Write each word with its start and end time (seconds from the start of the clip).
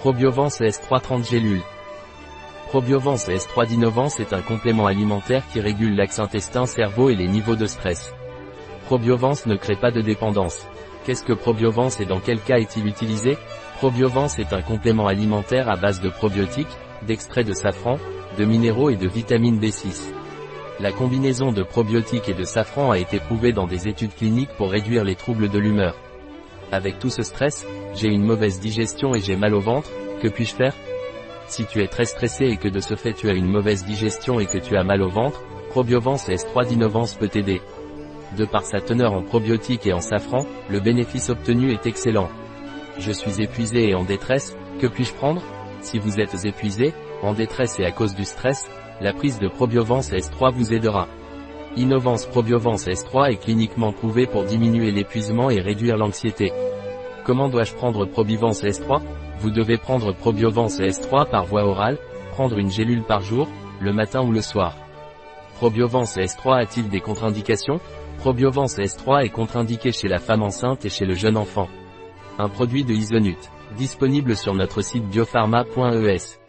Probiovance 0.00 0.62
S3 0.62 1.02
30 1.02 1.28
gélules. 1.28 1.60
Probiovance 2.68 3.28
S3 3.28 3.66
d'Innovance 3.66 4.18
est 4.18 4.32
un 4.32 4.40
complément 4.40 4.86
alimentaire 4.86 5.42
qui 5.52 5.60
régule 5.60 5.94
l'axe 5.94 6.18
intestin-cerveau 6.18 7.10
et 7.10 7.14
les 7.14 7.28
niveaux 7.28 7.54
de 7.54 7.66
stress. 7.66 8.14
Probiovance 8.86 9.44
ne 9.44 9.56
crée 9.56 9.76
pas 9.76 9.90
de 9.90 10.00
dépendance. 10.00 10.66
Qu'est-ce 11.04 11.22
que 11.22 11.34
Probiovance 11.34 12.00
et 12.00 12.06
dans 12.06 12.18
quel 12.18 12.40
cas 12.40 12.56
est-il 12.56 12.86
utilisé? 12.86 13.36
Probiovance 13.76 14.38
est 14.38 14.54
un 14.54 14.62
complément 14.62 15.06
alimentaire 15.06 15.68
à 15.68 15.76
base 15.76 16.00
de 16.00 16.08
probiotiques, 16.08 16.78
d'extrait 17.06 17.44
de 17.44 17.52
safran, 17.52 17.98
de 18.38 18.44
minéraux 18.46 18.88
et 18.88 18.96
de 18.96 19.06
vitamine 19.06 19.60
B6. 19.60 20.14
La 20.80 20.92
combinaison 20.92 21.52
de 21.52 21.62
probiotiques 21.62 22.30
et 22.30 22.34
de 22.34 22.44
safran 22.44 22.90
a 22.90 22.98
été 22.98 23.18
prouvée 23.18 23.52
dans 23.52 23.66
des 23.66 23.86
études 23.86 24.14
cliniques 24.14 24.56
pour 24.56 24.70
réduire 24.70 25.04
les 25.04 25.14
troubles 25.14 25.50
de 25.50 25.58
l'humeur. 25.58 25.94
Avec 26.72 26.98
tout 26.98 27.10
ce 27.10 27.22
stress, 27.22 27.66
j'ai 27.94 28.08
une 28.08 28.24
mauvaise 28.24 28.60
digestion 28.60 29.14
et 29.14 29.20
j'ai 29.20 29.36
mal 29.36 29.54
au 29.54 29.60
ventre, 29.60 29.90
que 30.22 30.28
puis-je 30.28 30.54
faire? 30.54 30.74
Si 31.48 31.66
tu 31.66 31.82
es 31.82 31.88
très 31.88 32.04
stressé 32.04 32.44
et 32.44 32.56
que 32.56 32.68
de 32.68 32.78
ce 32.78 32.94
fait 32.94 33.12
tu 33.12 33.28
as 33.28 33.32
une 33.32 33.50
mauvaise 33.50 33.84
digestion 33.84 34.38
et 34.38 34.46
que 34.46 34.58
tu 34.58 34.76
as 34.76 34.84
mal 34.84 35.02
au 35.02 35.08
ventre, 35.08 35.42
Probiovance 35.70 36.28
S3 36.28 36.68
d'Innovance 36.68 37.14
peut 37.14 37.28
t'aider. 37.28 37.60
De 38.36 38.44
par 38.44 38.62
sa 38.62 38.80
teneur 38.80 39.12
en 39.12 39.22
probiotiques 39.22 39.86
et 39.86 39.92
en 39.92 40.00
safran, 40.00 40.46
le 40.68 40.78
bénéfice 40.78 41.30
obtenu 41.30 41.72
est 41.72 41.86
excellent. 41.86 42.28
Je 42.98 43.10
suis 43.10 43.42
épuisé 43.42 43.88
et 43.88 43.94
en 43.94 44.04
détresse, 44.04 44.56
que 44.80 44.86
puis-je 44.86 45.14
prendre? 45.14 45.42
Si 45.80 45.98
vous 45.98 46.20
êtes 46.20 46.44
épuisé, 46.44 46.92
en 47.22 47.34
détresse 47.34 47.80
et 47.80 47.84
à 47.84 47.90
cause 47.90 48.14
du 48.14 48.24
stress, 48.24 48.68
la 49.00 49.12
prise 49.12 49.38
de 49.40 49.48
Probiovance 49.48 50.12
S3 50.12 50.52
vous 50.52 50.72
aidera. 50.72 51.08
Innovance 51.76 52.26
Probiovance 52.26 52.86
S3 52.86 53.30
est 53.30 53.36
cliniquement 53.36 53.92
prouvé 53.92 54.26
pour 54.26 54.44
diminuer 54.44 54.90
l'épuisement 54.90 55.50
et 55.50 55.60
réduire 55.60 55.96
l'anxiété. 55.96 56.52
Comment 57.24 57.48
dois-je 57.48 57.74
prendre 57.74 58.06
Probivance 58.06 58.64
S3 58.64 59.00
Vous 59.38 59.50
devez 59.50 59.76
prendre 59.76 60.12
Probiovance 60.12 60.80
S3 60.80 61.30
par 61.30 61.44
voie 61.44 61.64
orale, 61.64 61.96
prendre 62.32 62.58
une 62.58 62.72
gélule 62.72 63.04
par 63.04 63.20
jour, 63.20 63.48
le 63.80 63.92
matin 63.92 64.22
ou 64.22 64.32
le 64.32 64.40
soir. 64.40 64.74
Probiovance 65.58 66.16
S3 66.16 66.60
a-t-il 66.60 66.88
des 66.88 67.00
contre-indications? 67.00 67.80
Probiovance 68.18 68.76
S3 68.76 69.24
est 69.24 69.28
contre-indiqué 69.28 69.92
chez 69.92 70.08
la 70.08 70.18
femme 70.18 70.42
enceinte 70.42 70.84
et 70.84 70.90
chez 70.90 71.04
le 71.04 71.14
jeune 71.14 71.36
enfant. 71.36 71.68
Un 72.38 72.48
produit 72.48 72.82
de 72.82 72.94
Isonut. 72.94 73.38
Disponible 73.76 74.34
sur 74.34 74.54
notre 74.54 74.82
site 74.82 75.04
biopharma.es. 75.04 76.39